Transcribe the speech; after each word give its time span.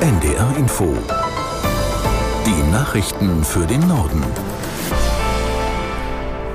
NDR 0.00 0.56
Info. 0.56 0.96
Die 2.46 2.72
Nachrichten 2.72 3.44
für 3.44 3.66
den 3.66 3.86
Norden. 3.86 4.24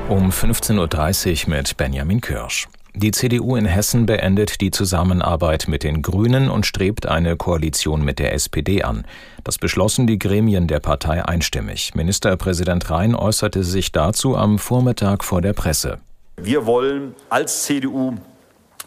Um 0.09 0.31
15.30 0.31 1.43
Uhr 1.43 1.55
mit 1.55 1.77
Benjamin 1.77 2.21
Kirsch. 2.21 2.67
Die 2.95 3.11
CDU 3.11 3.55
in 3.55 3.67
Hessen 3.67 4.07
beendet 4.07 4.61
die 4.61 4.71
Zusammenarbeit 4.71 5.67
mit 5.67 5.83
den 5.83 6.01
Grünen 6.01 6.49
und 6.49 6.65
strebt 6.65 7.05
eine 7.05 7.35
Koalition 7.35 8.03
mit 8.03 8.17
der 8.17 8.33
SPD 8.33 8.81
an. 8.81 9.05
Das 9.43 9.59
beschlossen 9.59 10.07
die 10.07 10.17
Gremien 10.17 10.67
der 10.67 10.79
Partei 10.79 11.23
einstimmig. 11.23 11.93
Ministerpräsident 11.93 12.89
Rhein 12.89 13.13
äußerte 13.13 13.63
sich 13.63 13.91
dazu 13.91 14.35
am 14.35 14.57
Vormittag 14.57 15.23
vor 15.23 15.43
der 15.43 15.53
Presse. 15.53 15.99
Wir 16.41 16.65
wollen 16.65 17.13
als 17.29 17.61
CDU 17.65 18.15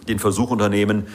den 0.08 0.18
Versuch 0.18 0.50
unternehmen, 0.50 1.06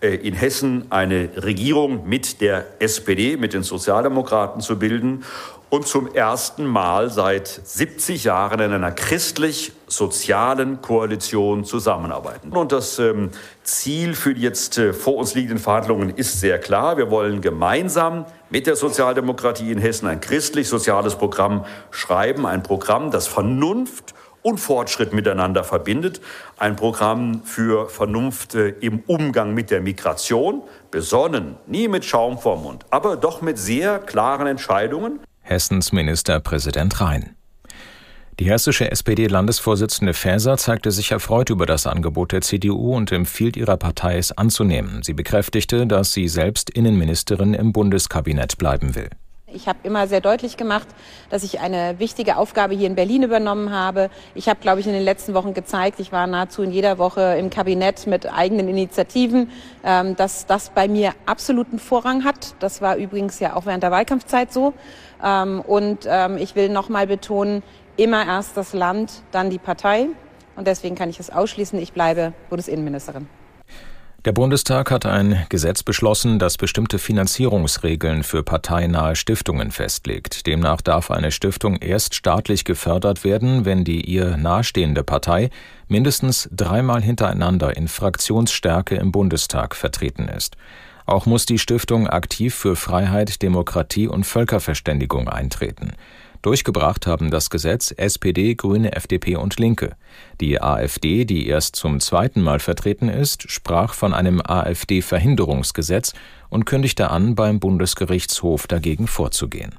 in 0.00 0.34
Hessen 0.34 0.86
eine 0.90 1.30
Regierung 1.36 2.08
mit 2.08 2.40
der 2.40 2.66
SPD, 2.78 3.36
mit 3.36 3.52
den 3.52 3.62
Sozialdemokraten 3.62 4.60
zu 4.60 4.78
bilden 4.78 5.24
und 5.70 5.86
zum 5.86 6.14
ersten 6.14 6.64
Mal 6.64 7.10
seit 7.10 7.46
70 7.48 8.24
Jahren 8.24 8.60
in 8.60 8.72
einer 8.72 8.90
christlich-sozialen 8.90 10.80
Koalition 10.80 11.64
zusammenarbeiten. 11.64 12.50
Und 12.52 12.72
das 12.72 12.98
ähm, 12.98 13.30
Ziel 13.64 14.14
für 14.14 14.34
die 14.34 14.40
jetzt 14.42 14.78
äh, 14.78 14.92
vor 14.92 15.16
uns 15.16 15.34
liegenden 15.34 15.58
Verhandlungen 15.58 16.10
ist 16.10 16.40
sehr 16.40 16.58
klar. 16.58 16.96
Wir 16.96 17.10
wollen 17.10 17.40
gemeinsam 17.40 18.24
mit 18.50 18.66
der 18.66 18.76
Sozialdemokratie 18.76 19.70
in 19.70 19.78
Hessen 19.78 20.06
ein 20.06 20.20
christlich-soziales 20.20 21.16
Programm 21.16 21.66
schreiben, 21.90 22.46
ein 22.46 22.62
Programm, 22.62 23.10
das 23.10 23.26
Vernunft 23.26 24.14
und 24.42 24.58
Fortschritt 24.58 25.12
miteinander 25.12 25.64
verbindet. 25.64 26.20
Ein 26.56 26.76
Programm 26.76 27.42
für 27.44 27.88
Vernunft 27.88 28.54
äh, 28.54 28.68
im 28.80 29.00
Umgang 29.06 29.54
mit 29.54 29.70
der 29.70 29.80
Migration, 29.80 30.62
besonnen, 30.90 31.56
nie 31.66 31.88
mit 31.88 32.04
Schaum 32.04 32.38
vorm 32.38 32.62
Mund, 32.62 32.86
aber 32.90 33.16
doch 33.16 33.42
mit 33.42 33.58
sehr 33.58 33.98
klaren 33.98 34.46
Entscheidungen. 34.46 35.20
Hessens 35.40 35.92
Ministerpräsident 35.92 37.00
Rhein. 37.00 37.34
Die 38.40 38.48
hessische 38.48 38.88
SPD-Landesvorsitzende 38.88 40.14
Faeser 40.14 40.56
zeigte 40.56 40.92
sich 40.92 41.10
erfreut 41.10 41.50
über 41.50 41.66
das 41.66 41.88
Angebot 41.88 42.30
der 42.30 42.40
CDU 42.40 42.94
und 42.94 43.10
empfiehlt 43.10 43.56
ihrer 43.56 43.76
Partei, 43.76 44.16
es 44.16 44.30
anzunehmen. 44.30 45.02
Sie 45.02 45.12
bekräftigte, 45.12 45.88
dass 45.88 46.12
sie 46.12 46.28
selbst 46.28 46.70
Innenministerin 46.70 47.52
im 47.54 47.72
Bundeskabinett 47.72 48.56
bleiben 48.56 48.94
will. 48.94 49.10
Ich 49.50 49.66
habe 49.66 49.78
immer 49.82 50.06
sehr 50.06 50.20
deutlich 50.20 50.58
gemacht, 50.58 50.86
dass 51.30 51.42
ich 51.42 51.60
eine 51.60 51.98
wichtige 51.98 52.36
Aufgabe 52.36 52.74
hier 52.74 52.86
in 52.86 52.94
Berlin 52.94 53.22
übernommen 53.22 53.72
habe. 53.72 54.10
Ich 54.34 54.46
habe, 54.46 54.60
glaube 54.60 54.80
ich, 54.80 54.86
in 54.86 54.92
den 54.92 55.02
letzten 55.02 55.32
Wochen 55.32 55.54
gezeigt, 55.54 56.00
ich 56.00 56.12
war 56.12 56.26
nahezu 56.26 56.62
in 56.62 56.70
jeder 56.70 56.98
Woche 56.98 57.36
im 57.38 57.48
Kabinett 57.48 58.06
mit 58.06 58.30
eigenen 58.30 58.68
Initiativen, 58.68 59.50
ähm, 59.84 60.16
dass 60.16 60.44
das 60.44 60.68
bei 60.68 60.86
mir 60.86 61.14
absoluten 61.24 61.78
Vorrang 61.78 62.24
hat. 62.24 62.56
Das 62.58 62.82
war 62.82 62.96
übrigens 62.96 63.40
ja 63.40 63.56
auch 63.56 63.64
während 63.64 63.82
der 63.82 63.90
Wahlkampfzeit 63.90 64.52
so. 64.52 64.74
Ähm, 65.24 65.62
und 65.62 66.00
ähm, 66.06 66.36
ich 66.36 66.54
will 66.54 66.68
noch 66.68 66.90
mal 66.90 67.06
betonen, 67.06 67.62
immer 67.96 68.26
erst 68.26 68.54
das 68.54 68.74
Land, 68.74 69.22
dann 69.30 69.48
die 69.48 69.58
Partei. 69.58 70.08
Und 70.56 70.66
deswegen 70.66 70.94
kann 70.94 71.08
ich 71.08 71.20
es 71.20 71.30
ausschließen, 71.30 71.78
ich 71.78 71.94
bleibe 71.94 72.34
Bundesinnenministerin. 72.50 73.26
Der 74.24 74.32
Bundestag 74.32 74.90
hat 74.90 75.06
ein 75.06 75.46
Gesetz 75.48 75.84
beschlossen, 75.84 76.40
das 76.40 76.56
bestimmte 76.56 76.98
Finanzierungsregeln 76.98 78.24
für 78.24 78.42
parteinahe 78.42 79.14
Stiftungen 79.14 79.70
festlegt. 79.70 80.48
Demnach 80.48 80.80
darf 80.80 81.12
eine 81.12 81.30
Stiftung 81.30 81.76
erst 81.76 82.16
staatlich 82.16 82.64
gefördert 82.64 83.22
werden, 83.22 83.64
wenn 83.64 83.84
die 83.84 84.04
ihr 84.04 84.36
nahestehende 84.36 85.04
Partei 85.04 85.50
mindestens 85.86 86.48
dreimal 86.50 87.00
hintereinander 87.00 87.76
in 87.76 87.86
Fraktionsstärke 87.86 88.96
im 88.96 89.12
Bundestag 89.12 89.76
vertreten 89.76 90.28
ist. 90.28 90.56
Auch 91.08 91.24
muss 91.24 91.46
die 91.46 91.58
Stiftung 91.58 92.06
aktiv 92.06 92.54
für 92.54 92.76
Freiheit, 92.76 93.40
Demokratie 93.40 94.08
und 94.08 94.26
Völkerverständigung 94.26 95.26
eintreten. 95.26 95.92
Durchgebracht 96.42 97.06
haben 97.06 97.30
das 97.30 97.48
Gesetz 97.48 97.92
SPD, 97.92 98.54
Grüne, 98.54 98.92
FDP 98.92 99.36
und 99.36 99.58
Linke. 99.58 99.96
Die 100.42 100.60
AfD, 100.60 101.24
die 101.24 101.46
erst 101.46 101.76
zum 101.76 102.00
zweiten 102.00 102.42
Mal 102.42 102.58
vertreten 102.58 103.08
ist, 103.08 103.50
sprach 103.50 103.94
von 103.94 104.12
einem 104.12 104.42
AfD-Verhinderungsgesetz 104.44 106.12
und 106.50 106.66
kündigte 106.66 107.10
an, 107.10 107.34
beim 107.34 107.58
Bundesgerichtshof 107.58 108.66
dagegen 108.66 109.06
vorzugehen. 109.06 109.76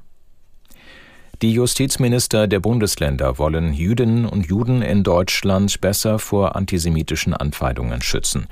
Die 1.42 1.52
Justizminister 1.52 2.48
der 2.48 2.58
Bundesländer 2.58 3.38
wollen 3.38 3.72
Jüdinnen 3.72 4.26
und 4.26 4.46
Juden 4.46 4.82
in 4.82 5.04
Deutschland 5.04 5.80
besser 5.80 6.18
vor 6.18 6.56
antisemitischen 6.56 7.34
Anfeindungen 7.34 8.02
schützen. 8.02 8.48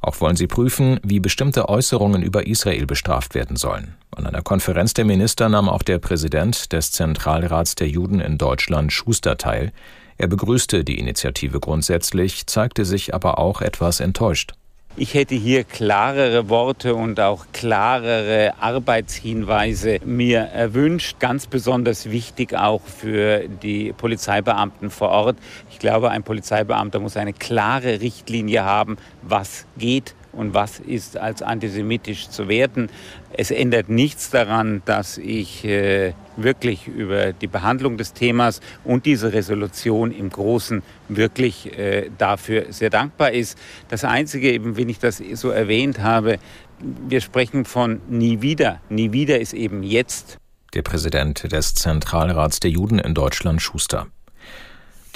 Auch 0.00 0.20
wollen 0.20 0.36
sie 0.36 0.46
prüfen, 0.46 1.00
wie 1.02 1.20
bestimmte 1.20 1.68
Äußerungen 1.68 2.22
über 2.22 2.46
Israel 2.46 2.86
bestraft 2.86 3.34
werden 3.34 3.56
sollen. 3.56 3.94
An 4.14 4.26
einer 4.26 4.42
Konferenz 4.42 4.94
der 4.94 5.04
Minister 5.04 5.48
nahm 5.48 5.68
auch 5.68 5.82
der 5.82 5.98
Präsident 5.98 6.72
des 6.72 6.92
Zentralrats 6.92 7.74
der 7.74 7.88
Juden 7.88 8.20
in 8.20 8.38
Deutschland 8.38 8.92
Schuster 8.92 9.36
teil. 9.36 9.72
Er 10.18 10.28
begrüßte 10.28 10.84
die 10.84 10.98
Initiative 10.98 11.60
grundsätzlich, 11.60 12.46
zeigte 12.46 12.84
sich 12.84 13.14
aber 13.14 13.38
auch 13.38 13.60
etwas 13.60 14.00
enttäuscht. 14.00 14.52
Ich 14.98 15.12
hätte 15.12 15.34
hier 15.34 15.64
klarere 15.64 16.48
Worte 16.48 16.94
und 16.94 17.20
auch 17.20 17.44
klarere 17.52 18.54
Arbeitshinweise 18.60 19.98
mir 20.06 20.38
erwünscht. 20.38 21.20
Ganz 21.20 21.46
besonders 21.46 22.10
wichtig 22.10 22.54
auch 22.54 22.80
für 22.80 23.46
die 23.46 23.92
Polizeibeamten 23.92 24.88
vor 24.88 25.10
Ort. 25.10 25.36
Ich 25.70 25.78
glaube, 25.78 26.10
ein 26.10 26.22
Polizeibeamter 26.22 26.98
muss 26.98 27.18
eine 27.18 27.34
klare 27.34 28.00
Richtlinie 28.00 28.64
haben, 28.64 28.96
was 29.20 29.66
geht 29.76 30.14
und 30.36 30.54
was 30.54 30.80
ist 30.80 31.16
als 31.16 31.42
antisemitisch 31.42 32.28
zu 32.28 32.48
werten. 32.48 32.88
Es 33.32 33.50
ändert 33.50 33.88
nichts 33.88 34.30
daran, 34.30 34.82
dass 34.84 35.18
ich 35.18 35.64
äh, 35.64 36.12
wirklich 36.36 36.86
über 36.86 37.32
die 37.32 37.46
Behandlung 37.46 37.96
des 37.96 38.12
Themas 38.12 38.60
und 38.84 39.06
diese 39.06 39.32
Resolution 39.32 40.12
im 40.12 40.30
Großen 40.30 40.82
wirklich 41.08 41.76
äh, 41.78 42.10
dafür 42.18 42.66
sehr 42.70 42.90
dankbar 42.90 43.32
ist. 43.32 43.58
Das 43.88 44.04
Einzige, 44.04 44.52
eben, 44.52 44.76
wenn 44.76 44.88
ich 44.88 44.98
das 44.98 45.22
so 45.34 45.50
erwähnt 45.50 46.00
habe, 46.00 46.38
wir 46.78 47.20
sprechen 47.20 47.64
von 47.64 48.00
nie 48.08 48.42
wieder. 48.42 48.80
Nie 48.88 49.12
wieder 49.12 49.40
ist 49.40 49.54
eben 49.54 49.82
jetzt. 49.82 50.38
Der 50.74 50.82
Präsident 50.82 51.50
des 51.50 51.74
Zentralrats 51.74 52.60
der 52.60 52.70
Juden 52.70 52.98
in 52.98 53.14
Deutschland, 53.14 53.62
Schuster. 53.62 54.08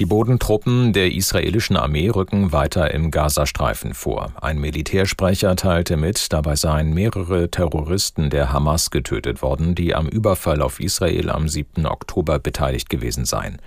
Die 0.00 0.06
Bodentruppen 0.06 0.94
der 0.94 1.12
israelischen 1.12 1.76
Armee 1.76 2.08
rücken 2.08 2.52
weiter 2.52 2.94
im 2.94 3.10
Gazastreifen 3.10 3.92
vor. 3.92 4.32
Ein 4.40 4.58
Militärsprecher 4.58 5.56
teilte 5.56 5.98
mit, 5.98 6.32
dabei 6.32 6.56
seien 6.56 6.94
mehrere 6.94 7.50
Terroristen 7.50 8.30
der 8.30 8.50
Hamas 8.50 8.90
getötet 8.90 9.42
worden, 9.42 9.74
die 9.74 9.94
am 9.94 10.08
Überfall 10.08 10.62
auf 10.62 10.80
Israel 10.80 11.28
am 11.28 11.48
7. 11.48 11.84
Oktober 11.84 12.38
beteiligt 12.38 12.88
gewesen 12.88 13.26
seien. 13.26 13.58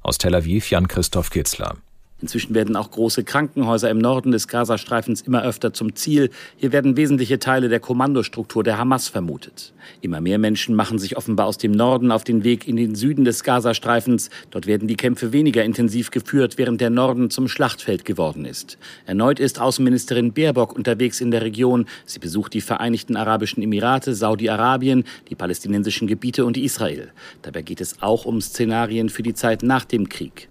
Aus 0.00 0.18
Tel 0.18 0.36
Aviv 0.36 0.70
Jan-Christoph 0.70 1.30
Kitzler. 1.30 1.74
Inzwischen 2.22 2.54
werden 2.54 2.76
auch 2.76 2.90
große 2.90 3.24
Krankenhäuser 3.24 3.90
im 3.90 3.98
Norden 3.98 4.32
des 4.32 4.46
Gazastreifens 4.46 5.22
immer 5.22 5.42
öfter 5.42 5.72
zum 5.72 5.94
Ziel. 5.94 6.30
Hier 6.56 6.72
werden 6.72 6.96
wesentliche 6.96 7.38
Teile 7.38 7.68
der 7.68 7.80
Kommandostruktur 7.80 8.62
der 8.62 8.78
Hamas 8.78 9.08
vermutet. 9.08 9.72
Immer 10.02 10.20
mehr 10.20 10.38
Menschen 10.38 10.74
machen 10.74 10.98
sich 10.98 11.16
offenbar 11.16 11.46
aus 11.46 11.56
dem 11.56 11.72
Norden 11.72 12.12
auf 12.12 12.24
den 12.24 12.44
Weg 12.44 12.68
in 12.68 12.76
den 12.76 12.94
Süden 12.94 13.24
des 13.24 13.42
Gazastreifens. 13.42 14.28
Dort 14.50 14.66
werden 14.66 14.86
die 14.86 14.96
Kämpfe 14.96 15.32
weniger 15.32 15.64
intensiv 15.64 16.10
geführt, 16.10 16.58
während 16.58 16.80
der 16.80 16.90
Norden 16.90 17.30
zum 17.30 17.48
Schlachtfeld 17.48 18.04
geworden 18.04 18.44
ist. 18.44 18.76
Erneut 19.06 19.40
ist 19.40 19.58
Außenministerin 19.58 20.32
Baerbock 20.32 20.74
unterwegs 20.74 21.20
in 21.20 21.30
der 21.30 21.42
Region. 21.42 21.86
Sie 22.04 22.18
besucht 22.18 22.52
die 22.52 22.60
Vereinigten 22.60 23.16
Arabischen 23.16 23.62
Emirate, 23.62 24.14
Saudi-Arabien, 24.14 25.04
die 25.30 25.34
palästinensischen 25.34 26.06
Gebiete 26.06 26.44
und 26.44 26.58
Israel. 26.58 27.12
Dabei 27.42 27.62
geht 27.62 27.80
es 27.80 28.02
auch 28.02 28.26
um 28.26 28.40
Szenarien 28.42 29.08
für 29.08 29.22
die 29.22 29.34
Zeit 29.34 29.62
nach 29.62 29.86
dem 29.86 30.08
Krieg. 30.08 30.49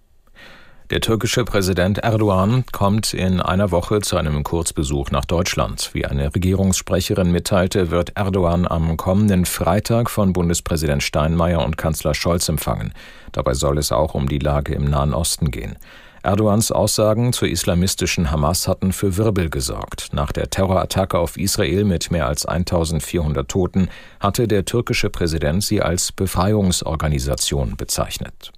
Der 0.89 1.01
türkische 1.01 1.45
Präsident 1.45 1.99
Erdogan 1.99 2.63
kommt 2.71 3.13
in 3.13 3.41
einer 3.41 3.69
Woche 3.69 4.01
zu 4.01 4.17
einem 4.17 4.43
Kurzbesuch 4.43 5.11
nach 5.11 5.23
Deutschland. 5.23 5.91
Wie 5.93 6.07
eine 6.07 6.33
Regierungssprecherin 6.33 7.31
mitteilte, 7.31 7.91
wird 7.91 8.17
Erdogan 8.17 8.67
am 8.67 8.97
kommenden 8.97 9.45
Freitag 9.45 10.09
von 10.09 10.33
Bundespräsident 10.33 11.03
Steinmeier 11.03 11.63
und 11.63 11.77
Kanzler 11.77 12.15
Scholz 12.15 12.49
empfangen. 12.49 12.91
Dabei 13.33 13.53
soll 13.53 13.77
es 13.77 13.91
auch 13.91 14.15
um 14.15 14.27
die 14.27 14.39
Lage 14.39 14.73
im 14.73 14.85
Nahen 14.85 15.13
Osten 15.13 15.51
gehen. 15.51 15.77
Erdogans 16.23 16.71
Aussagen 16.71 17.33
zur 17.33 17.49
islamistischen 17.49 18.31
Hamas 18.31 18.67
hatten 18.67 18.91
für 18.91 19.15
Wirbel 19.15 19.51
gesorgt. 19.51 20.09
Nach 20.11 20.31
der 20.31 20.49
Terrorattacke 20.49 21.19
auf 21.19 21.37
Israel 21.37 21.83
mit 21.83 22.09
mehr 22.09 22.25
als 22.25 22.47
1400 22.47 23.47
Toten 23.47 23.89
hatte 24.19 24.47
der 24.47 24.65
türkische 24.65 25.11
Präsident 25.11 25.63
sie 25.63 25.83
als 25.83 26.11
Befreiungsorganisation 26.11 27.77
bezeichnet. 27.77 28.53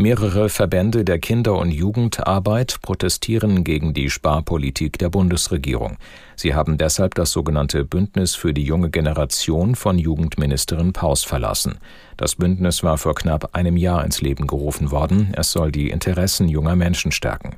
Mehrere 0.00 0.48
Verbände 0.48 1.04
der 1.04 1.18
Kinder- 1.18 1.58
und 1.58 1.72
Jugendarbeit 1.72 2.78
protestieren 2.80 3.64
gegen 3.64 3.92
die 3.92 4.08
Sparpolitik 4.08 4.96
der 4.96 5.10
Bundesregierung. 5.10 5.98
Sie 6.36 6.54
haben 6.54 6.78
deshalb 6.78 7.14
das 7.16 7.32
sogenannte 7.32 7.84
Bündnis 7.84 8.34
für 8.34 8.54
die 8.54 8.64
junge 8.64 8.88
Generation 8.88 9.74
von 9.74 9.98
Jugendministerin 9.98 10.94
Paus 10.94 11.24
verlassen. 11.24 11.76
Das 12.16 12.36
Bündnis 12.36 12.82
war 12.82 12.96
vor 12.96 13.14
knapp 13.14 13.54
einem 13.54 13.76
Jahr 13.76 14.02
ins 14.02 14.22
Leben 14.22 14.46
gerufen 14.46 14.90
worden. 14.90 15.34
Es 15.36 15.52
soll 15.52 15.70
die 15.70 15.90
Interessen 15.90 16.48
junger 16.48 16.76
Menschen 16.76 17.12
stärken. 17.12 17.56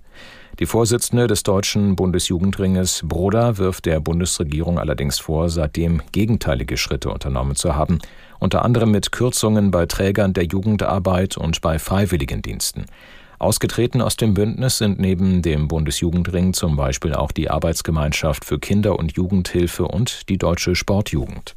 Die 0.59 0.67
Vorsitzende 0.67 1.27
des 1.27 1.43
deutschen 1.45 1.97
Bundesjugendringes 1.97 3.03
Broda 3.07 3.57
wirft 3.57 3.87
der 3.87 4.01
Bundesregierung 4.01 4.79
allerdings 4.79 5.19
vor, 5.19 5.49
seitdem 5.49 6.03
gegenteilige 6.13 6.77
Schritte 6.77 7.11
unternommen 7.11 7.57
zu 7.57 7.75
haben, 7.75 7.99
unter 8.39 8.63
anderem 8.63 8.91
mit 8.91 9.13
Kürzungen 9.13 9.71
bei 9.71 9.87
Trägern 9.87 10.35
der 10.35 10.45
Jugendarbeit 10.45 11.39
und 11.39 11.63
bei 11.63 11.79
Freiwilligendiensten. 11.79 12.85
Ausgetreten 13.39 14.03
aus 14.03 14.17
dem 14.17 14.35
Bündnis 14.35 14.79
sind 14.79 15.01
neben 15.01 15.41
dem 15.41 15.69
Bundesjugendring 15.69 16.53
zum 16.53 16.77
Beispiel 16.77 17.15
auch 17.15 17.33
die 17.33 17.51
Arbeitsgemeinschaft 17.51 18.45
für 18.45 18.61
Kinder- 18.61 18.99
und 18.99 19.17
Jugendhilfe 19.17 19.89
und 19.89 20.29
die 20.29 20.39
Deutsche 20.39 20.77
Sportjugend. 20.77 21.57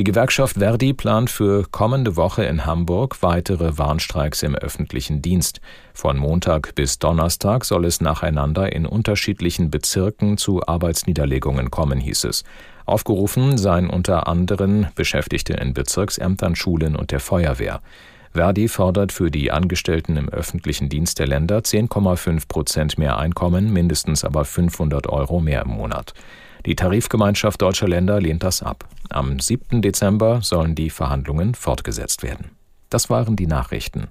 Die 0.00 0.04
Gewerkschaft 0.04 0.56
Verdi 0.56 0.94
plant 0.94 1.28
für 1.28 1.66
kommende 1.70 2.16
Woche 2.16 2.42
in 2.44 2.64
Hamburg 2.64 3.18
weitere 3.20 3.76
Warnstreiks 3.76 4.42
im 4.42 4.54
öffentlichen 4.54 5.20
Dienst. 5.20 5.60
Von 5.92 6.16
Montag 6.16 6.74
bis 6.74 6.98
Donnerstag 6.98 7.66
soll 7.66 7.84
es 7.84 8.00
nacheinander 8.00 8.72
in 8.72 8.86
unterschiedlichen 8.86 9.70
Bezirken 9.70 10.38
zu 10.38 10.66
Arbeitsniederlegungen 10.66 11.70
kommen, 11.70 12.00
hieß 12.00 12.24
es. 12.24 12.44
Aufgerufen 12.86 13.58
seien 13.58 13.90
unter 13.90 14.26
anderem 14.26 14.86
Beschäftigte 14.94 15.52
in 15.52 15.74
Bezirksämtern, 15.74 16.56
Schulen 16.56 16.96
und 16.96 17.10
der 17.10 17.20
Feuerwehr. 17.20 17.82
Verdi 18.32 18.68
fordert 18.68 19.12
für 19.12 19.30
die 19.30 19.52
Angestellten 19.52 20.16
im 20.16 20.30
öffentlichen 20.30 20.88
Dienst 20.88 21.18
der 21.18 21.26
Länder 21.26 21.58
10,5 21.58 22.48
Prozent 22.48 22.96
mehr 22.96 23.18
Einkommen, 23.18 23.70
mindestens 23.70 24.24
aber 24.24 24.46
500 24.46 25.08
Euro 25.08 25.40
mehr 25.40 25.60
im 25.60 25.72
Monat. 25.72 26.14
Die 26.64 26.74
Tarifgemeinschaft 26.74 27.60
deutscher 27.60 27.88
Länder 27.88 28.18
lehnt 28.18 28.42
das 28.42 28.62
ab. 28.62 28.86
Am 29.12 29.40
7. 29.40 29.82
Dezember 29.82 30.40
sollen 30.40 30.76
die 30.76 30.88
Verhandlungen 30.88 31.56
fortgesetzt 31.56 32.22
werden. 32.22 32.52
Das 32.90 33.10
waren 33.10 33.34
die 33.34 33.48
Nachrichten. 33.48 34.06